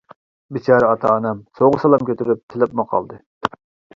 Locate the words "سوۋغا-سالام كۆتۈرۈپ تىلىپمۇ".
1.59-2.87